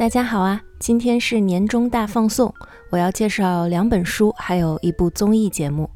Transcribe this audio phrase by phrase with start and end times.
[0.00, 2.54] 大家好啊，今天是年终大放送，
[2.88, 5.90] 我要介绍两本书，还有一部综艺节目。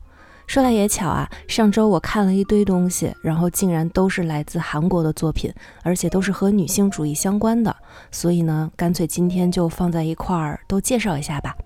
[0.47, 5.51] 说来也巧啊，上周我看了一堆东西，然后竟然都是来自韩国的作品，
[5.83, 7.75] 而且都是和女性主义相关的，
[8.11, 11.57] 所以呢，干脆今天就放在一块儿都介绍一下吧。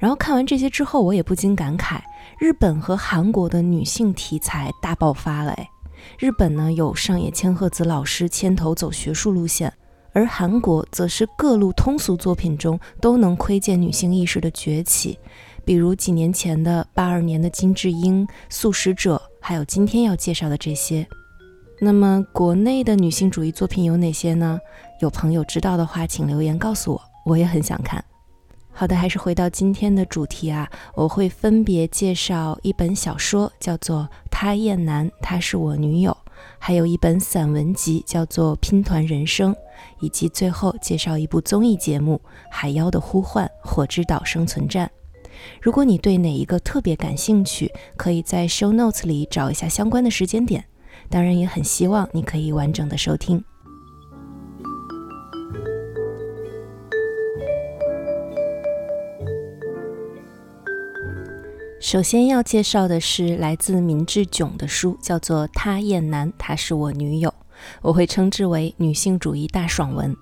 [0.00, 2.00] 然后看完这些之后，我也不禁感慨，
[2.40, 5.70] 日本和韩国的女性题材大爆发了哎。
[6.18, 9.72] 日本呢有上野千鹤子老师牵头走学术路线。
[10.18, 15.16] 而韩国则是各路通俗作品中都能窥见女性意识的崛起，
[15.64, 21.06] 比如几年前的八二年的金智英、素食者，还有今天要介绍的这些。
[21.80, 24.58] 那么国内的女性主义作品有哪些呢？
[25.00, 28.04] 有朋友知道的话，请留言告诉我，我也很想看。
[28.72, 34.00] 好的，还是回到今天的主题啊，我会分别介绍一本小说，叫做
[34.32, 36.10] 《他厌男，她是我女友》。
[36.58, 39.52] 还有一本散文集，叫做《拼团人生》，
[40.00, 44.86] 以及最后介绍一部综艺节目《海妖的呼唤：火之岛生存战》。
[45.60, 50.64] 如果你对哪一个特别感兴趣，可以在 show notes 里找一下相关的时间点。
[51.08, 53.42] 当然，也很希望你可以完整的收听。
[61.80, 67.30] 首先要介绍的是来自明智炯的书，叫做《他厌男，她是我女友》，
[67.82, 70.16] 我会称之为女性主义大爽文。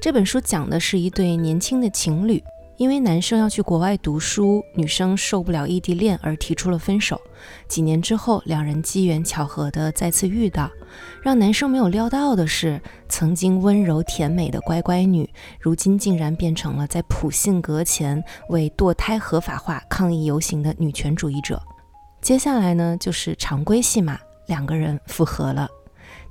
[0.00, 2.42] 这本书讲的是一对年轻的情侣。
[2.76, 7.20] 因为男生要去国外读书，女生受不了异地恋而提出了分手。
[7.68, 10.68] 几年之后，两人机缘巧合的再次遇到。
[11.22, 21.62] 让男生没有料到的是，曾经温柔甜美的乖乖女，如今竟然变成了在普信阁前为堕胎合法化抗议游行的女权主义者。
[22.20, 25.68] 接下来呢，就是常规戏码，两个人复合了。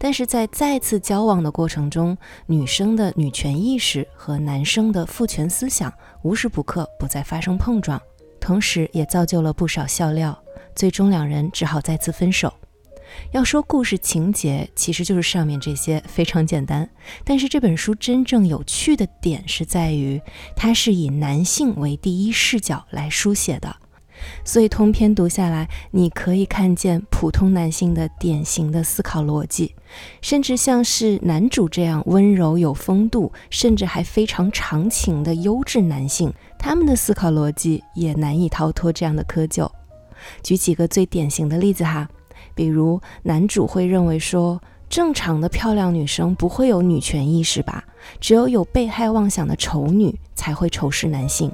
[0.04, 5.92] 但是在再次交往的过程中，女生的女权意识和男生的父权思想
[6.24, 7.98] 无时不刻不再发生碰撞，
[8.38, 10.38] 同时也造就了不少笑料。
[10.76, 12.54] 最终两人只好再次分手。
[13.32, 16.90] 要说故事情节，其实就是上面这些，非常简单。
[17.24, 20.22] 但是这本书真正有趣的点是在于，
[20.54, 23.74] 它是以男性为第一视角来书写的。
[24.44, 29.74] 所以通篇读下来，你可以看见普通男性的典型的思考逻辑，
[30.22, 39.70] 甚至像是男主这样温柔有风度，甚至还非常长情的优质男性，他们的思考逻辑也难以逃脱这样的窠臼。
[40.42, 42.08] 举几个最典型的例子哈，
[42.56, 47.84] 比如男主会认为说，正常的漂亮女生不会有女权意识吧？
[48.20, 51.52] 只有有被害妄想的丑女才会仇视男性。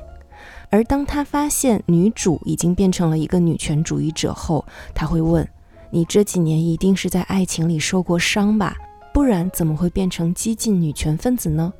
[0.69, 4.63] 而当他发现女主已经变成了一个女权主义者后，
[4.93, 5.47] 他会问
[5.89, 8.75] ：“你这几年一定是在爱情里受过伤吧？
[9.11, 11.73] 不然怎么会变成激进女权分子呢？”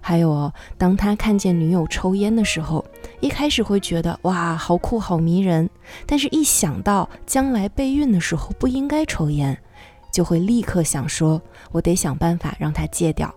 [0.00, 2.84] 还有哦，当他看见女友抽烟的时候，
[3.20, 5.70] 一开始会觉得哇，好酷，好迷人。
[6.04, 9.56] 但是，一想到将来备孕的时候不应该抽烟，
[10.12, 11.40] 就会立刻想说
[11.70, 13.32] ：“我得想办法让她戒掉。”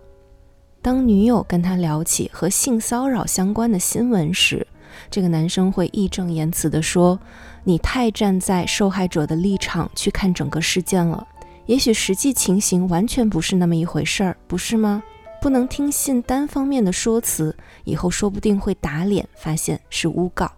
[0.82, 4.66] 当女友跟他聊起和性骚扰相关的新闻时，
[5.10, 7.20] 这个男生会义正言辞地说
[7.64, 11.26] ：“你太站在受害者的立场去看整个事件了，
[11.66, 15.02] 也许实际情形完全不是那么一回事儿，不是吗？
[15.42, 17.54] 不能听信单方面的说辞，
[17.84, 20.50] 以后说不定会打脸，发现是诬告。”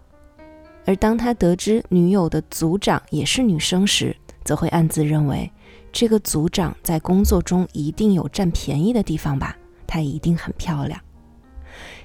[0.85, 5.51] 而当他得知女友的组长也是女生时，则会暗自认为，
[5.91, 9.57] 这个组长在工作中一定有占便宜的地方吧。
[9.93, 10.99] 她一定很漂亮。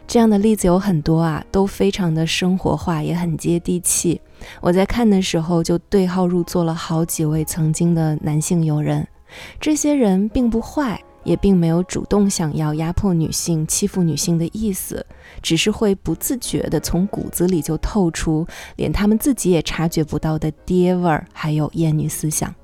[0.07, 4.21] 这样的例子有很多啊，都非常的生活化，也很接地气。
[4.61, 9.07] 我在看的时候就对号入座了好几位曾经的男性友人。
[9.59, 15.05] 这些人并不坏，也并没有主动想要压迫女性、欺负女性的意思，
[15.41, 18.47] 只是会不自觉的从骨子里就透出
[18.77, 22.55] 连他们自己也察觉不到的爹味儿，还有厌女思想。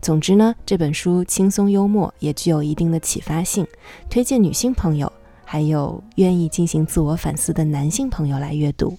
[0.00, 3.66] 总之呢，这本书轻松幽默，也具有一定的启发性，
[4.08, 5.12] 推荐女性朋友，
[5.44, 8.96] 还有愿意进行自我反思的男性朋友来阅读。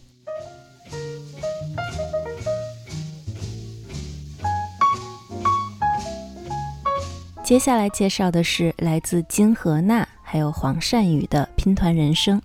[7.43, 12.39] 接下来介绍的是来自金荷娜还有黄善宇的《拼团人生》，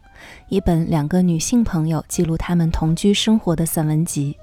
[0.50, 4.36] 一本两个女性朋友记录她们同居生活的散文集。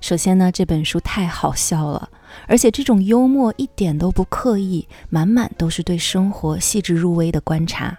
[0.00, 2.10] 首先呢，这本书太好笑了。
[2.46, 7.96] 而且这种幽默一点都不刻意，满满都是对生活细致入微的观察。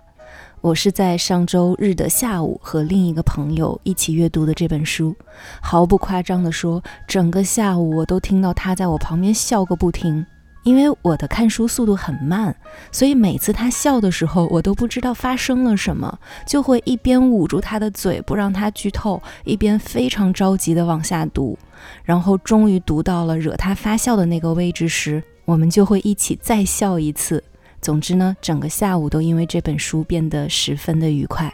[0.62, 5.16] 我是在上周日的下午和另一个朋友一起阅读的这本书，
[5.62, 10.26] 毫不夸张地说，整个下午我都听到他在我旁边笑个不停。
[10.66, 12.56] 因为我的看书速度很慢，
[12.92, 16.18] 所以每次他笑的时候，我都不知道发生了什么，
[16.48, 21.58] 就会一边捂住他的嘴不让他剧透，一边非常着急地往下读。
[22.04, 27.44] 然后终于读到了惹他发笑的那个位置时，我们就会一起再笑一次。
[27.80, 31.54] 总之呢，整个下午都因为这本书变得十分的愉快。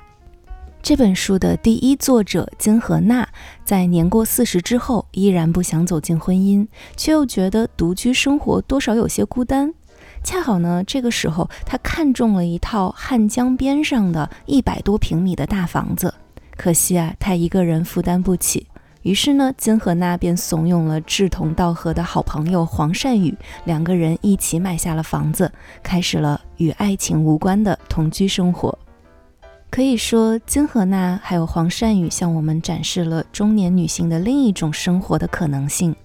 [0.83, 3.27] 这本书的第一作者金荷娜，
[3.63, 6.67] 在年过四十之后，依然不想走进婚姻，
[6.97, 9.71] 却又觉得独居生活多少有些孤单。
[10.23, 16.11] 恰好呢，这个时候她看中了一套汉江边上的一百多平米的大房子，
[16.57, 18.65] 可惜啊，她一个人负担不起。
[19.03, 23.35] 于是呢，金荷娜便怂恿了志同道合的好朋友黄善宇，
[23.65, 25.51] 两个人一起买下了房子，
[25.83, 28.75] 开始了与爱情无关的同居生活。
[29.71, 35.95] 可以说，金荷娜还有黄善宇向我们展示了中年女性的另一种生活的可能性，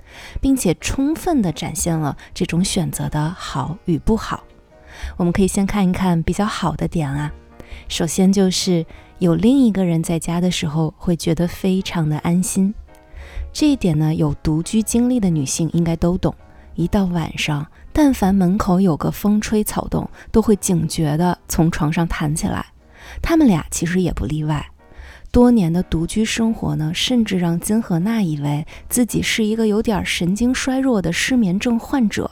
[0.41, 4.45] 并且充分地展现了这种选择的好与不好。
[5.17, 7.33] 我们可以先看一看比较好的点啊。
[7.89, 8.87] 首先就是
[9.19, 12.73] 有另一个人在家的时候，会觉得非常的安心。
[13.53, 16.33] 这一点呢，有独居经历的女性应该都懂。
[16.77, 22.65] 一到晚上，但凡门口有个风吹草动，都会警觉地从床上弹起来。
[23.23, 24.67] 他们俩其实也不例外。
[25.33, 32.31] 多年的独居生活呢，甚至让金荷娜以为自己是一个有点神经衰弱的失眠症患者。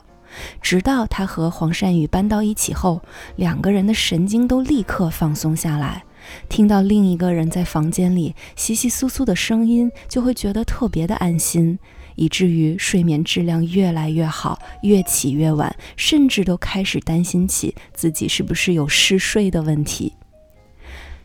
[0.60, 3.02] 直到她和黄善宇搬到一起后，
[3.36, 6.02] 两个人的神经都立刻放松下来。
[6.48, 11.78] 听到另一个人在房间里窸窸窣窣的声音，就会觉得特别的安心，
[12.14, 20.14] 以至于睡眠质量越来越好，越起越晚，甚至都开始担心起自己是不是有嗜睡的问题。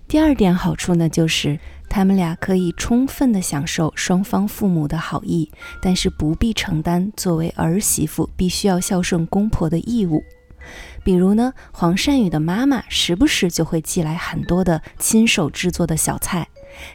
[0.10, 5.52] 第二点好处呢，就是他们俩可以充分的享受双方父母的好意，
[5.84, 10.24] 但是不必承担作为儿媳妇必须要孝顺公婆的义务。
[11.04, 16.48] 比如呢，黄善宇的妈妈时不时就会寄来很多的亲手制作的小菜，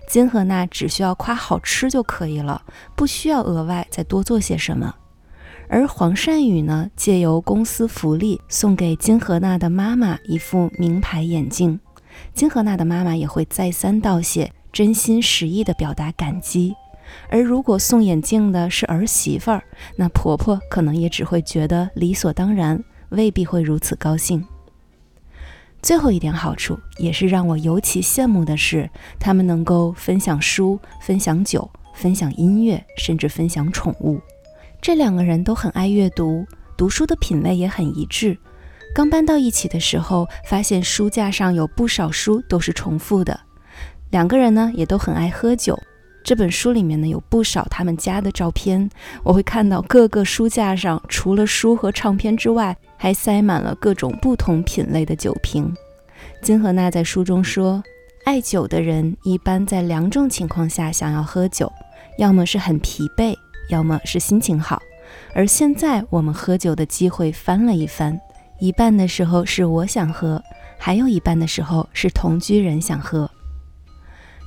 [0.09, 2.63] 金荷娜只需要夸好吃就可以了，
[2.97, 4.93] 不需要额外再多做些什么。
[5.69, 11.79] 而黄善宇呢，借由公司福利送给金荷娜的妈妈一副名牌眼镜。
[12.35, 16.75] 金荷娜的妈妈也会再三道谢，真心实意地表达感激。
[17.29, 19.63] 而如果送眼镜的是儿媳妇儿，
[19.97, 24.45] 那婆婆可能也只会觉得理所当然，未必会如此高兴。
[25.83, 28.89] 最后一点好处，也是让我尤其羡慕的是，
[29.21, 34.19] 他们能够分享书、分享酒、分享音乐，甚至分享宠物。
[34.81, 36.47] 这两个人都很爱阅读，
[36.77, 38.37] 读书的品味也很一致。
[38.95, 43.41] 刚搬到一起的时候，发现书架上有不少书都是重复的。
[44.11, 45.77] 两个人呢也都很爱喝酒。
[46.23, 48.89] 这本书里面呢有不少他们家的照片，
[49.25, 55.75] 我会看到各个书架上除了书和唱片之外，还塞满了各种不同品类的酒瓶。
[56.41, 57.83] 金荷娜在书中说，
[58.25, 61.71] 爱酒的人一般在两种情况下想要喝酒，
[62.17, 63.35] 要么是很疲惫，
[63.71, 64.81] 要么是心情好。
[65.35, 68.19] 而现在我们喝酒的机会翻了一番。
[68.65, 70.43] 一半的时候是我想喝，
[70.79, 73.31] 还有一半的时候是同居人想喝。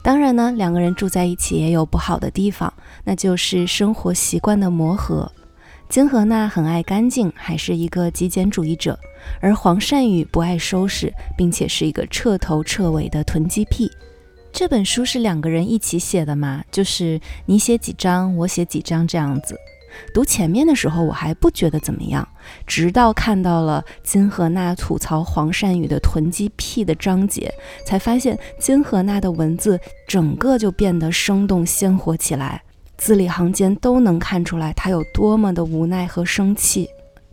[0.01, 5.31] 当然呢，两个人住在一起也有不好的地方，那就是生活习惯的磨合。
[5.87, 8.95] 金荷娜很爱干净，还是一个极简主义者；
[9.39, 13.87] 而黄善宇不爱收拾，并且是一个彻头彻尾的囤积癖。
[14.51, 19.55] 这本书是两个人一起写的嘛，就是你写几张，我写几张这样子。
[20.13, 22.27] 读前面的时候，我还不觉得怎么样，
[22.65, 27.53] 直到看到了金荷娜吐槽黄善宇的囤积癖的章节，
[27.85, 32.63] 才发现金荷娜的文字整个就变得生动鲜活起来，
[32.97, 36.87] 字里行间都能看出来她有多么的无奈和生气。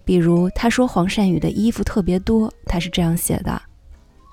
[0.04, 3.62] 比如，她说黄善宇的衣服特别多，她是这样写的：“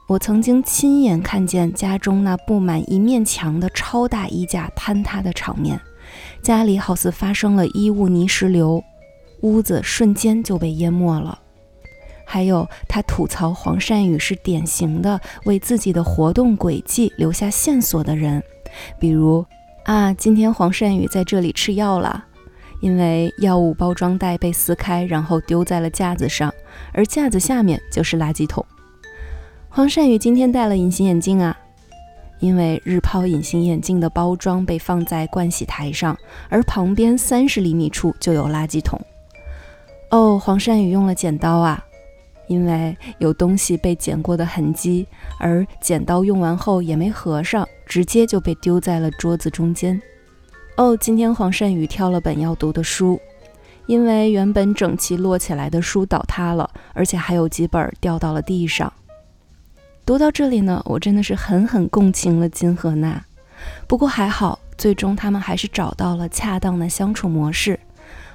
[0.10, 5.80] 我曾经亲眼看见家中那布满一面墙的超大衣架坍塌的场面。”
[6.42, 8.84] 家里好似发生了衣物泥石流，
[9.42, 11.40] 屋子瞬间就被淹没了。
[12.26, 18.42] 还有，他吐槽黄善宇是典型的为自己的活动轨迹留下线索的人，
[19.00, 19.46] 比如
[19.84, 22.26] 啊，今天黄善宇在这里吃药了，
[22.82, 26.52] 因为药物包装袋被撕开，然后丢在了架子上，
[26.94, 28.66] 而架子下面就是垃圾桶。
[29.70, 31.56] 黄善宇今天戴了隐形眼镜啊。
[32.42, 36.18] 因为日抛隐形眼镜的包装被放在盥洗台上，
[36.50, 39.00] 而旁边三十厘米处就有垃圾桶。
[40.10, 41.82] 哦，黄善宇用了剪刀啊，
[42.48, 45.08] 因为有东西被剪过的痕迹，
[45.40, 50.02] 而剪刀用完后也没合上，直接就被丢在了桌子中间。
[50.78, 53.22] 哦，今天黄善宇挑了本要读的书，
[53.86, 58.92] 因为原本整齐摞起来的书倒塌了，而且还有几本掉到了地上。
[60.06, 63.24] 读到这里呢，我真的是狠狠共情了金和娜。
[63.88, 67.80] 不过还好，最终他们还是找到了恰当的相处模式。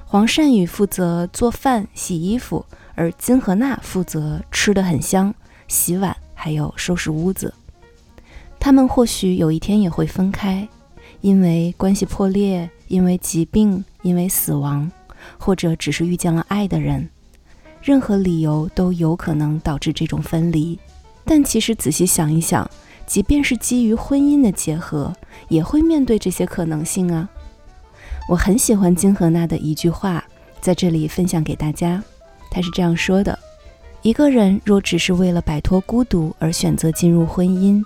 [0.05, 5.35] 黄善宇负责做饭、洗衣服，而金和娜负责吃的很香、
[5.67, 7.53] 洗碗，还有收拾屋子。
[8.59, 10.67] 他们或许有一天也会分开，
[11.19, 14.89] 因为关系破裂，因为疾病，因为死亡，
[15.37, 17.09] 或者只是遇见了爱的人。
[17.81, 20.79] 任何理由都有可能导致这种分离。
[21.27, 22.67] 但其实仔细想一想，
[23.05, 25.13] 即便是基于婚姻的结合，
[25.49, 27.29] 也会面对这些可能性啊。
[28.29, 30.23] 我很喜欢金荷娜的一句话，
[30.61, 32.01] 在这里分享给大家。
[32.49, 33.37] 她是这样说的
[34.01, 37.83] ：“一个人若只是为了摆脱孤独而选择进入婚姻，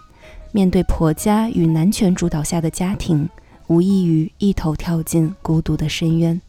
[0.52, 3.28] 面对婆家与男权主导下的家庭，
[3.68, 6.40] 无异于一头跳进孤独的深渊。”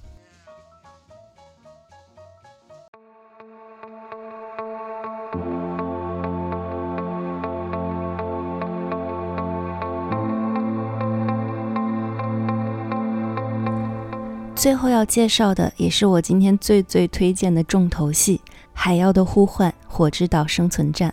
[14.63, 18.41] 最后要介绍的，也是我今天最最推荐的重头戏
[18.73, 21.11] 《海妖的呼唤：火之岛生存战》。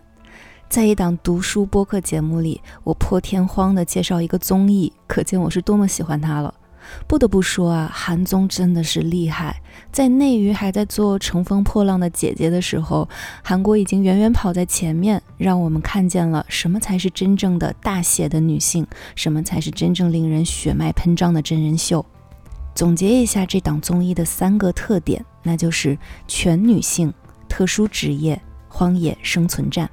[0.69, 6.53] 在一档读书播客节目里，我破天荒地介绍一个综艺，可见我是多么喜欢它了。
[7.07, 9.59] 不得不说啊，韩综真的是厉害。
[9.91, 13.09] 在内娱还在做乘风破浪的姐姐的时候，
[13.43, 22.05] 韩国已经远远跑在前面，让我们看见了什么才是真正的大写的女性，什么才是真正令人血脉喷张的真人秀。
[22.73, 25.97] 总结一下这档综艺的三个特点，那就是
[26.27, 27.13] 全女性、
[27.47, 29.89] 特殊职业、荒野生存战。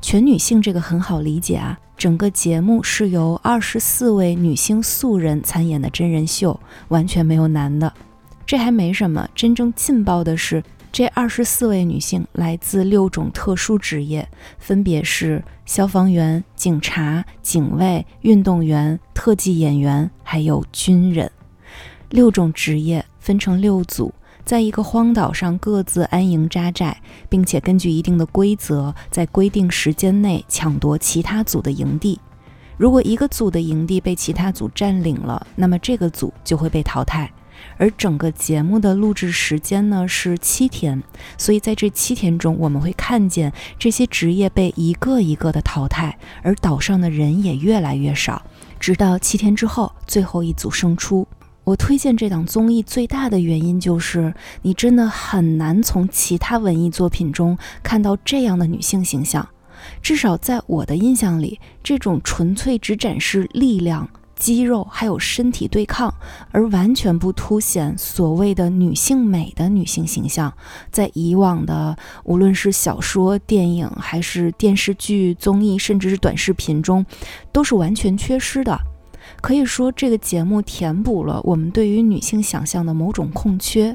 [0.00, 6.58] 全女性这个很好理解啊，整个节目是由二十四位女性素人参演的真人秀，
[6.88, 7.92] 完全没有男的。
[8.46, 21.28] 这还没什么，真正劲爆的是，这二十四位女性来自六种特殊职业，分别是消防员、警察、警卫、运动员、特技演员，还有军人。
[22.14, 26.96] 六种职业分成六组，在一个荒岛上各自安营扎寨，
[27.28, 32.20] 并且根据一定的规则，在规定时间内抢夺其他组的营地。
[32.76, 37.28] 如果一个组的营地被其他组占领了，那么这个组就会被淘汰。
[37.78, 41.02] 而整个节目的录制时间呢是七天，
[41.36, 48.40] 所以在这七天中，我们会看见这些职业被一个一个的淘汰，而岛上的人也越来越少，
[48.78, 51.26] 直到七天之后，最后一组胜出。
[51.64, 59.48] 我推荐这档综艺最大的原因就是，你真的很难从其他文艺作品中看到这样的女性形象。
[60.02, 66.12] 至少在我的印象里，这种纯粹只展示力量、肌肉还有身体对抗，
[66.52, 70.52] 而完全不凸显所谓的女性美的女性形象，
[70.90, 77.04] 在以往的无论是小说、电影，还是电视剧、综艺，甚至是短视频中，
[77.52, 78.78] 都是完全缺失的。
[79.44, 83.94] 可以说，这个节目填补了我们对于女性想象的某种空缺。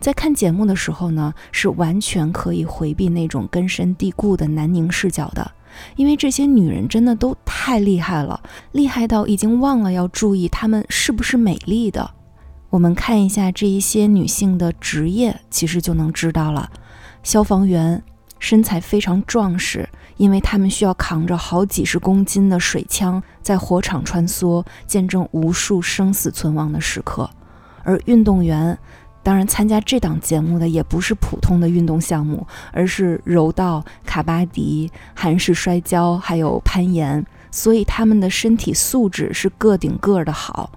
[0.00, 5.48] 在看节目的时候呢，是完全可以回避那种根深蒂固的南宁视角的，
[5.94, 12.10] 因为这些女人真的都太厉害了，厉害到已经忘了要注意她们是不是美丽的。
[12.70, 16.68] 我们看一下这一些女性的职业，其实就能知道了。
[17.22, 18.02] 消防员
[18.40, 19.88] 身材非常壮实。
[20.18, 27.28] 因为他们需要扛着好几十公斤的水枪在火场穿梭，见证无数生死存亡的时刻。
[27.84, 28.78] 而运动员，
[29.22, 40.70] 当然参加这档节目的也不是普通的运动项目，而是柔道、卡巴迪、韩式摔跤，还有攀岩，所以他们的身体素质是个顶个的好。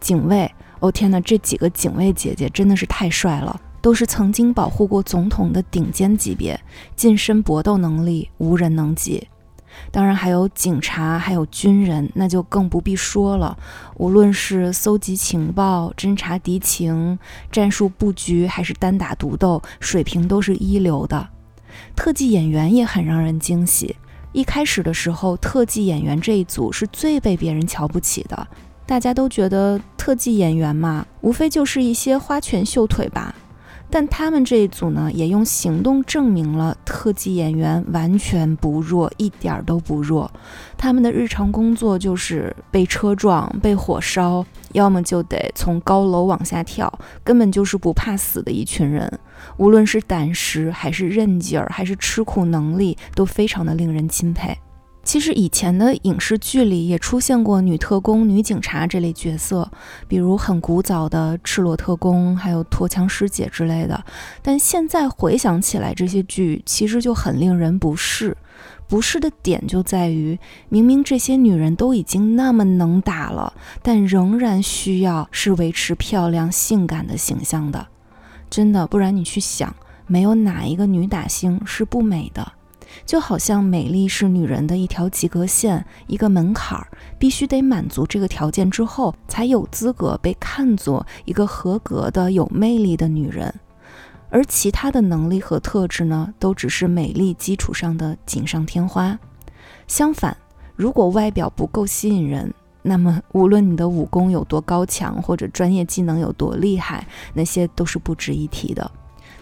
[0.00, 3.60] 警卫，哦天哪，这几个警卫姐姐真的是太帅了。
[3.82, 6.58] 都是曾经保护过总统的顶尖级别，
[6.96, 9.28] 近身搏斗能力无人能及。
[9.90, 13.56] 当然还有警察，还有军人，那就更不必说了。
[13.96, 17.18] 无论是搜集情报、侦察敌情、
[17.50, 21.28] 战术布局，还是单打独斗，水平都是一流的。
[21.96, 23.96] 特技演员也很让人惊喜。
[24.32, 28.46] 一开始的时候，特技演员这一组是最被别人瞧不起的，
[28.86, 33.34] 大家都觉得特技演员嘛，无非就是一些花拳绣腿吧。
[33.94, 40.32] 但他们这一组呢，也用行动证明了特技演员完全不弱，一点儿都不弱。
[40.78, 46.90] 他们的日常工作就是被车撞、被火烧，要么就得从高楼往下跳，
[47.22, 49.20] 根本就是不怕死的一群人。
[49.58, 54.56] 无论是胆识，还是韧劲儿，还是吃苦能力，都非常的令人钦佩。
[55.04, 59.70] 其实以前的影视剧里也出现过女特工、女警察这类角色，
[60.06, 64.04] 比如很古早的《赤裸特工》，还有《脱枪师姐》之类的。
[64.40, 68.36] 但现在回想起来，这些剧其实就很令人不适。
[68.86, 77.86] 不适的点就在于，明明这些女人都已经那么能打了，但仍然需要是维持漂亮、性感的形象的。
[78.50, 79.74] 真的，不然你去想，
[80.06, 82.52] 没有哪一个女打星是不美的。
[83.04, 86.86] 就好像美丽是女人的一条及格线，一个门槛儿，
[87.18, 93.52] 必须得满足这个条件之后，才有资格被看作一个合格的、有魅力的女人。
[94.30, 99.18] 而其他的能力和特质呢，都只是美丽基础上的锦上添花。
[99.86, 100.36] 相反，
[100.74, 108.90] 如果外表不够吸引人，那么无论你的武功有多高强，或者专业技能有多厉害，那些都是不值一提的。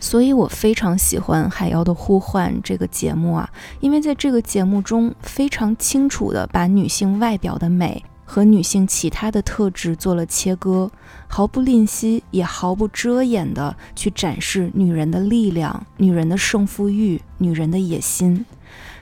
[0.00, 3.48] 所以我非常喜欢《海妖的呼唤》这个节目啊，
[3.80, 10.90] 因为在这个节目中，非常清楚地把女性外表的美和女性其他的特质做了切割，
[11.28, 18.46] 毫不吝惜，也毫不遮掩地去展示女人的力量、女人的胜负欲、女人的野心。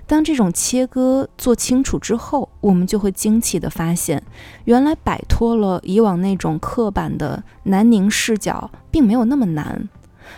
[0.07, 4.23] 当这种切割做清楚之后，我们就会惊奇地发现，
[4.65, 9.89] 原来摆脱了以往那种刻板的南宁视角，并没有那么难。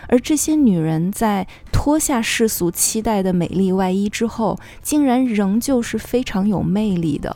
[0.07, 7.35] 而这些女人在脱下世俗期待的美丽外衣之后，竟然仍旧是非常有魅力的。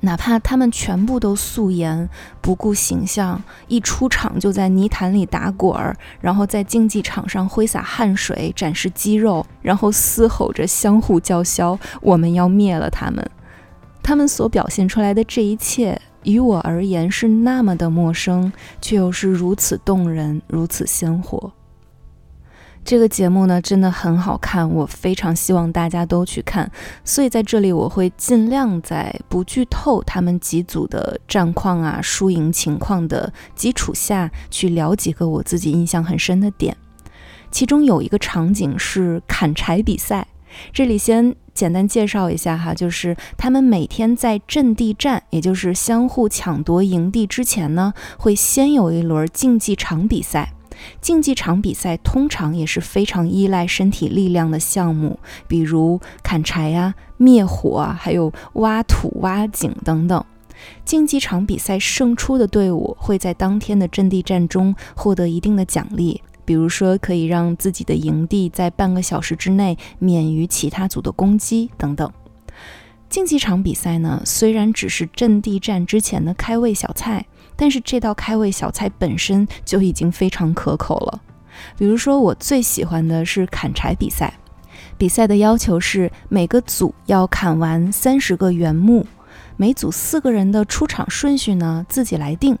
[0.00, 2.06] 哪怕她们全部都素颜，
[2.42, 13.26] 不顾形象，一出场就在泥潭里打滚儿，然后在竞技场上挥洒汗水，展示肌肉，然后嘶吼着相互叫嚣：“我们要灭了他们！”
[14.04, 21.50] 她们所表现出来的这一切，于我而言是那么的陌生，却又是如此动人，如此鲜活。
[22.84, 26.70] 这个节目呢，真的很好看，我非常希望大家都去看。
[27.02, 36.76] 所以在这里，我会尽量在不剧透他们几组的战况啊、输赢情况的基础下去聊几个我自己印象很深的点。
[37.50, 40.26] 其中有一个场景是砍柴比赛，
[40.72, 50.53] 这里先简单介绍一下哈，就是他们每天在阵地战，也就是相互抢夺营地之前呢，会先有一轮竞技场比赛。
[51.00, 60.24] 竞技场比赛通常也是非常依赖身体力量的项目，比如砍柴呀、灭火啊，还有挖土、挖井等等。
[60.84, 72.10] 竞技场比赛胜出的队伍会在当天的阵地战中获得一定的奖励，比如说可以让自己的营地在半个小时之内免于其他组的攻击等等。
[73.10, 77.26] 竞技场比赛呢，虽然只是阵地战之前的开胃小菜。
[77.56, 81.20] 但是这道开胃小菜本身就已经非常可口了。
[81.78, 84.32] 比如说，我最喜欢的是砍柴比赛。
[84.98, 89.06] 比赛的要求是每个组要砍完三十个原木，
[89.56, 92.58] 每组四个人的出场顺序呢自己来定。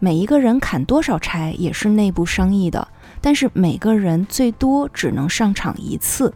[0.00, 2.86] 每一个人砍多少柴也是内部商议的，
[3.20, 6.34] 但是每个人最多只能上场一次。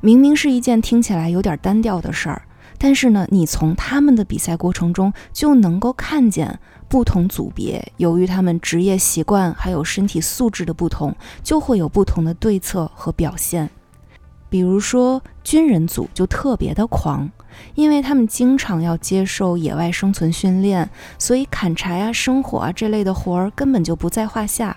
[0.00, 2.42] 明明是一件听起来有点单调的事儿，
[2.78, 6.60] 但是呢，你从他们的比赛过程中就能够看见。
[6.90, 13.70] 不同组别，由于他们职业习惯还有身体素质的不同，就会有不同的对策和表现。
[14.48, 17.30] 比如说，军人组就特别的狂，
[17.76, 24.76] 因为他们经常要接受野外生存训练，所以砍柴啊、生火啊这类的活儿根本就不在话下。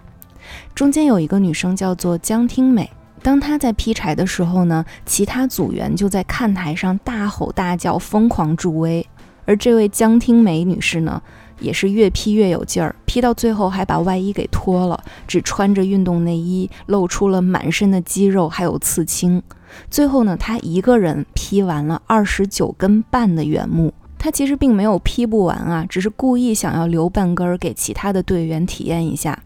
[0.75, 2.91] 中间有一个女生叫做江听美，
[3.23, 9.03] 当她在劈柴的时候呢，其他组员就在看台上大吼大叫，疯狂助威。
[9.45, 11.19] 而这位江听美女士呢？
[11.59, 19.41] 也是越劈越有劲儿，劈到最后还把外衣给脱了，只穿着运动内衣，露出了满身的肌肉还有刺青。
[19.89, 23.93] 最后呢，他一个人劈完了二十九根半的原木。
[24.19, 29.37] 他其实并没有劈不完啊，只是故意想要留半根儿给其他的队员体验一下。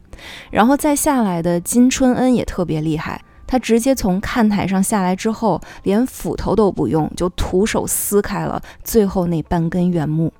[0.51, 10.31] 然后再下来的金春恩也特别厉害，他直接从看台上下来之后，连斧头都不用，就徒手撕开了最后那半根原木。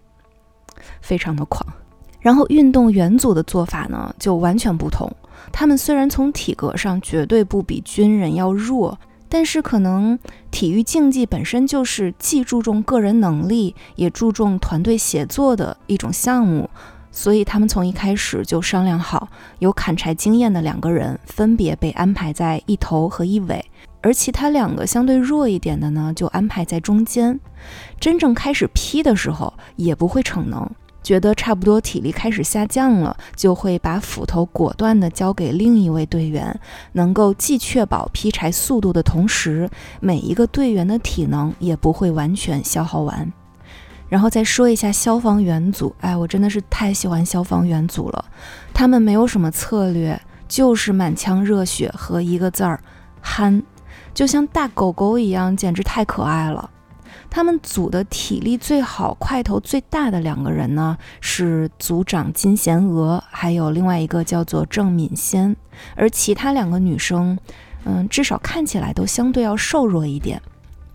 [1.08, 1.66] 非常的狂，
[2.20, 5.10] 然后运动员组的做法呢就完全不同。
[5.54, 10.20] 他们虽然从体格上绝对不比军人要弱，但是可能
[10.52, 16.70] 体育竞技本身就是既注重个人能力，也注重团队协作的一种项目，
[17.10, 23.64] 所以他们从一开始就商量好，有砍柴经验的两个人分别被安排在一头和一尾，
[24.02, 27.40] 而其他两个相对弱一点的呢就安排在中间。
[28.00, 30.70] 真正开始劈的时候，也不会逞能。
[31.04, 36.60] 觉得差不多体力开始下降了，就会把斧头果断地交给另一位队员，
[36.94, 39.70] 能够既确保劈柴速度的同时，
[40.02, 43.32] 每一个队员的体能也不会完全消耗完。
[44.10, 48.26] 然后再说一下消防员组，哎，我真的是太喜欢消防员组了，
[48.74, 52.80] 他们没有什么策略，就是满腔热血和一个字儿
[53.22, 53.62] 憨，
[54.14, 56.70] 就像大狗狗一样，简直太可爱了。
[57.30, 65.56] 他们组的体力最好、块头最大的两个人呢，是组长金贤娥，还有另外一个叫做郑敏仙。
[65.96, 67.38] 而其他两个女生，
[67.86, 70.42] 嗯，至少看起来都相对要瘦弱一点。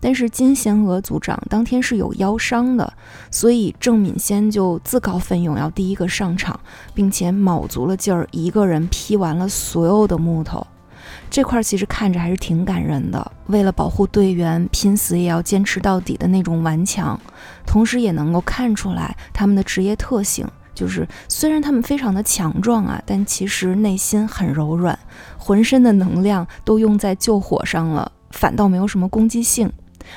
[0.00, 2.92] 但是金贤娥组长当天是有腰伤的，
[3.30, 6.58] 所以郑敏仙就自告奋勇要第一个上场，
[6.92, 10.66] 并且卯足了劲儿，一个人劈完了所有的木头。
[11.32, 17.18] 这块其实看着还是挺感人的，为了保护队员，拼死也要坚持到底的那种顽强，
[17.64, 24.98] 同时也能够看出来他们的职业特性，就是虽然他们非常的强壮啊，但其实内心很柔软，
[25.38, 29.72] 浑身的能量都用在救火上了，反倒没有什么攻击性。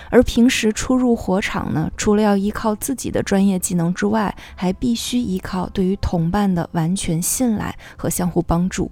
[0.09, 8.91] 而平时出入火场呢，除了要依靠自己的专业技能之外，还必须依靠对于同伴的完全信赖和相互帮助。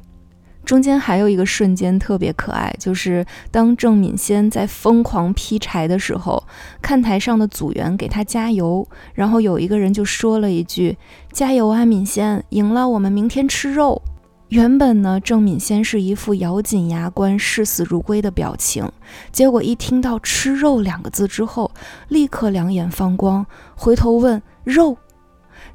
[0.65, 6.41] 中间还有一个瞬间特别可爱，就是当郑敏先在疯狂劈柴的时候，
[6.82, 10.97] 看台上的组员给他加油，然后有一个人就说了一句
[11.34, 14.02] ：“加油啊，敏先，赢了我们明天吃肉。”
[14.49, 18.88] 原本呢，郑敏先是一副咬紧牙关、视死如归的表情，
[19.32, 21.71] 结果一听到“吃肉”两个字之后，
[22.10, 23.45] 立刻两眼放光，
[23.76, 24.95] 回头问：“肉？”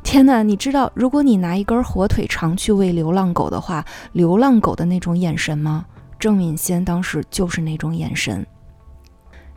[0.03, 5.85] 天哪，你知道如果你拿一根火腿肠去喂流浪狗的话，流浪狗的那种眼神吗？
[6.19, 8.47] 郑敏仙当时就是那种眼神。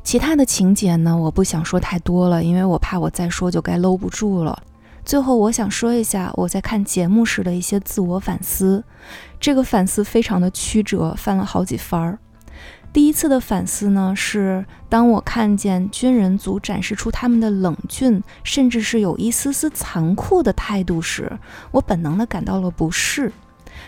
[0.03, 4.61] 其他的情节呢，我不想说太多了，因为我怕我再说就该搂不住了。
[5.05, 8.83] 最后，我想说一下我在看节目时的一些自我反思，
[9.39, 12.19] 这个反思非常的曲折，翻了好几番儿。
[12.93, 21.31] 第一次的反思呢，是当我看见军人组展示出他们的冷峻，甚至是有一丝丝残酷的态度时，
[21.71, 23.31] 我本能的感到了不适。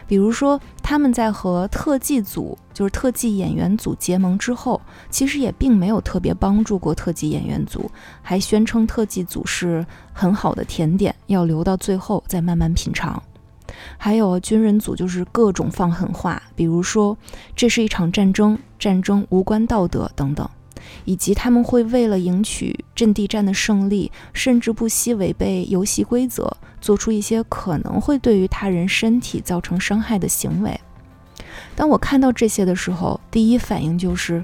[0.08, 13.22] 比如说，他们在和特技组，就是特技演员组结盟之后，其实也并没有特别帮助过特技演员组，还宣称特技组是很好的甜点，要留到最后再慢慢品尝。
[13.98, 17.18] 还有军人组就是各种放狠话，比如说
[17.56, 20.50] 这是一场战争，战争无关道德等等，
[21.06, 30.80] 以及他们会为了赢取阵地战的胜利，甚至不惜违背游戏规则，做出一些可能会对于他人身体造成伤害的行为。
[31.76, 34.44] 当我看到这些的时候，第一反应就是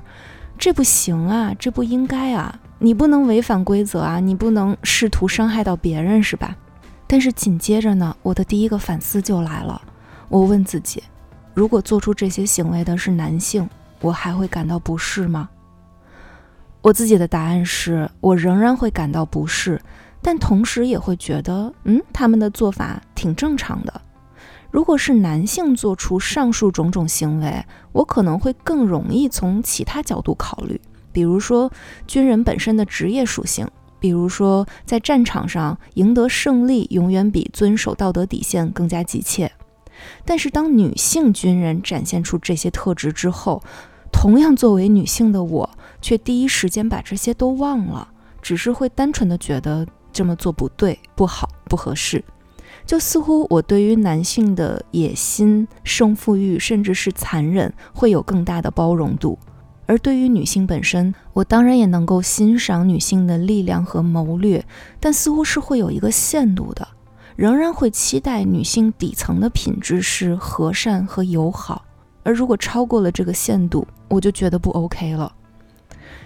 [0.57, 6.55] 这不行啊，这不应该啊，你不能违反规则啊，你不能试图伤害到别人，是吧？
[7.11, 9.81] 但是紧接着呢，我的第一个反思就来了。
[10.27, 11.01] 我问自己，
[11.55, 13.67] 如果做出这些行为的是男性，
[13.99, 15.49] 我还会感到不适吗？
[16.81, 19.81] 我自己的答案是，我仍然会感到不适，
[20.21, 24.01] 但同时也会觉得，嗯，他们的做法挺正常的。
[24.69, 30.79] 如果是男性做出上述种种行为，我可能会更容易从其他角度考虑，
[31.11, 31.71] 比如说
[32.05, 33.67] 军人本身的职业属性。
[33.99, 39.51] 比如说，在战场上赢得胜利，永远比遵守道德底线更加急切。
[40.23, 43.61] 但是，当女性军人展现出这些特质之后，
[44.11, 45.69] 同样作为女性的我，
[46.01, 48.07] 却第一时间把这些都忘了，
[48.41, 52.23] 只是会单纯的觉得这么做不对、不好、不合适。
[52.85, 59.37] 就似乎我对于男性的野心、胜负欲，甚至是残忍，会有更大的包容度。
[59.89, 64.63] 而对于女性本身，我当然也能够欣赏女性的力量和谋略，
[64.99, 66.87] 但似乎是会有一个限度的，
[67.35, 71.83] 仍然会期待女性底层的品质是和善和友好。
[72.21, 75.33] 而如果超过了这个限度，我就觉得不 OK 了。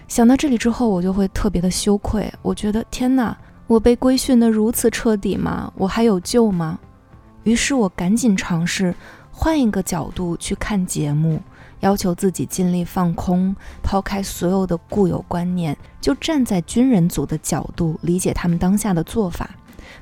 [0.10, 5.71] 想到这里之后，我就会特别的羞愧，我觉得天哪，我被规训得如此彻底吗？
[5.78, 6.78] 我还有救吗？
[7.43, 8.93] 于是我赶紧尝试
[9.32, 11.41] 换一个角度去看节目。
[11.84, 19.50] 要求自己尽力放空，抛开所有的固有观念，就站在军人组的角度理解他们当下的做法，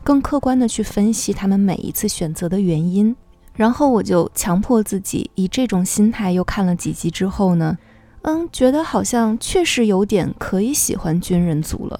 [0.03, 3.15] 更客观的去分析他们每一次选择的原因。
[3.55, 7.75] 然后我就强迫自己以这种心态又看了几集之后呢，
[8.21, 11.99] 嗯，觉得好像确实有点可以喜欢军人组了。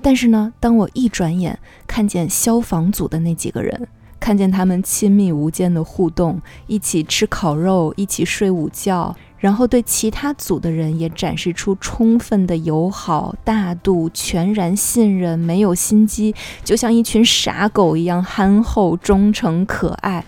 [0.00, 3.86] 但是呢，当我一转眼看见消防组的那几个人。
[4.20, 20.24] 看见他们亲密无间的互动，一起吃烤肉，一起睡午觉，然后对其他组的人也展示出充分的友好、大度、全然信任，没有心机，就像一群傻狗一样憨厚、忠诚、可爱。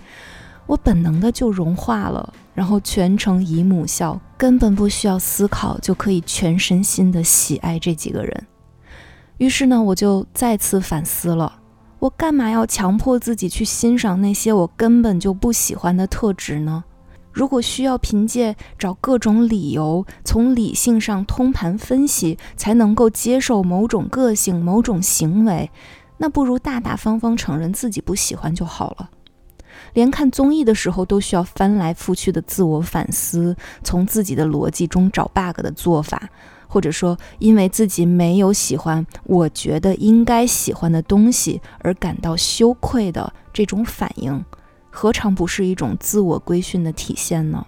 [0.67, 8.47] 我本能的就融化了，然后全程姨母笑，根本不需要思考就可以全身心的喜爱这几个人。
[9.37, 11.60] 于是呢，我就再次反思了：
[12.01, 16.83] 我干嘛要强迫自己去欣赏那些我根本就不喜欢的特质呢？
[17.31, 25.69] 如果需要凭借找各种理由，从理性上通盘分析才能够接受某种个性、某种行为，
[26.17, 29.07] 那不如大大方方承认自己不喜欢就好了。
[29.93, 36.27] 连看综艺的时候都需要翻来覆去的自我反思，从自己的逻辑中找 bug 的做法，
[36.71, 44.41] 或者说因为自己没有喜欢我觉得应该喜欢的东西而感到羞愧的这种反应。
[44.89, 47.65] 何尝不是一种自我规训的体现呢？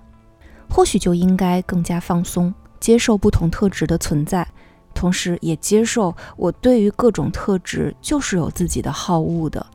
[0.70, 4.48] 或许就应该更加放松，接受不同特质的存在，
[4.94, 9.66] 同时也接受我对于各种特质就是有自己的好恶的，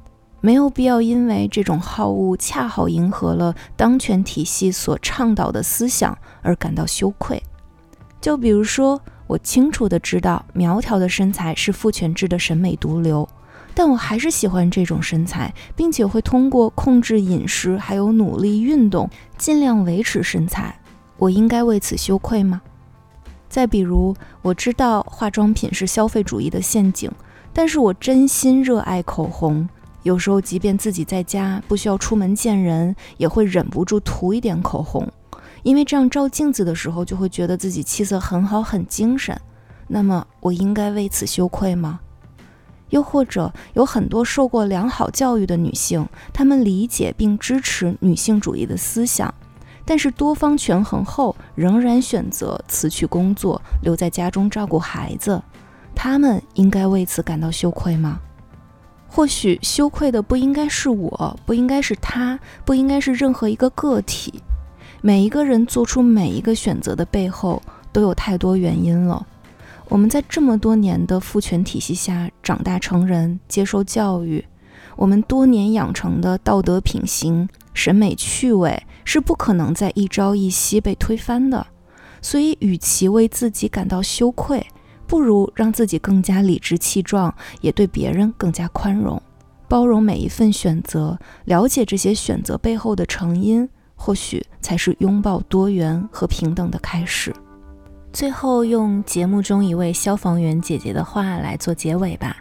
[0.41, 7.43] 没有必要因为这种好恶恰好迎合了当权体系所倡导的思想而感到羞愧。
[8.21, 13.29] 就比如说，我清楚的知道苗条的身材是父权制的审美毒瘤。
[13.75, 20.77] 但我还是喜欢这种身材，并且会通过控制饮食，还有努力运动，尽量维持身材。
[21.17, 22.61] 我应该为此羞愧吗？
[23.49, 27.09] 再比如，我知道化妆品是消费主义的陷阱，
[27.53, 29.69] 但是我真心热爱口红。
[30.03, 35.07] 有时候，即便自己在家不需要出门见人，也会忍不住涂一点口红，
[35.63, 39.39] 因为这样照镜子的时候就会觉得自己气色很好、很精神。
[39.87, 42.01] 那么，我应该为此羞愧吗？
[42.91, 49.35] 又或者有很多受过良好教育的女性，她们理解并支持女性主义的思想，
[49.85, 55.43] 但是多方权衡后，仍然选择辞去工作，留在家中照顾孩子。
[55.95, 58.21] 她们应该为此感到羞愧吗？
[59.11, 64.43] 或许羞愧的不应该是我，不应该是他，不应该是任何一个个体。
[65.01, 69.27] 每一个人做出每一个选择的背后，都有太多原因了。
[69.89, 74.45] 我们在这么多年的父权体系下长大成人，接受教育，
[74.97, 81.67] 我们多年养成的道德品行、审美趣味是不可能在一朝一夕被推翻的。
[82.21, 84.67] 所以，与其为自己感到羞愧，
[85.07, 89.23] 不如让自己更加理直气壮，也对别人更加宽容，
[89.69, 97.35] 包容每一份选择，了解这些选择背后的成因，或许才是拥抱多元和平等的开始。
[98.13, 102.37] 最后用节目中一位消防员姐姐的话来做结尾吧。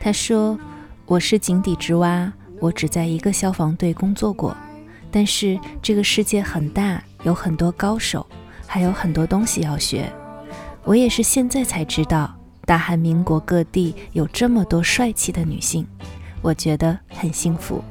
[0.00, 0.58] 她说
[1.04, 4.56] ：“我是井底之蛙，我只在一个消防队工作过。
[5.10, 8.26] 但是这个世界很大，有很多高手，
[8.66, 10.10] 还有很多东西要学。
[10.84, 12.34] 我也是现在才知道，
[12.64, 15.86] 大韩民国各地有这么多帅气的女性，
[16.40, 17.84] 我觉得很幸福。”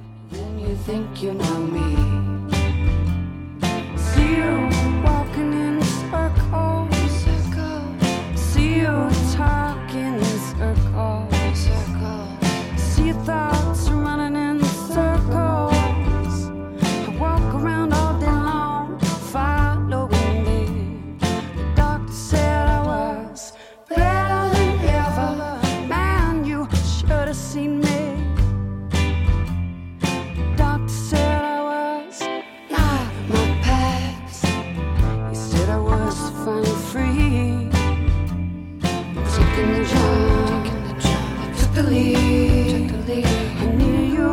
[43.11, 43.61] believe.
[43.61, 44.31] I need you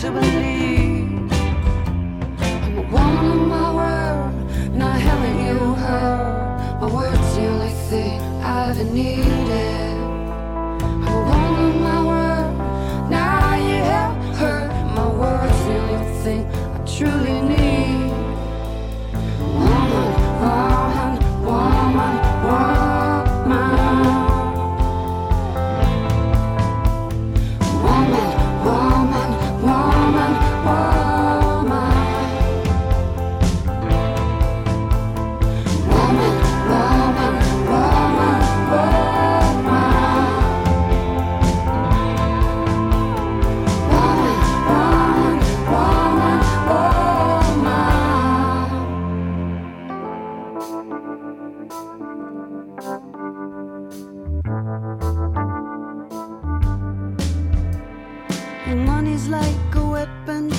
[0.00, 0.47] to believe.
[59.28, 60.57] like a weapon.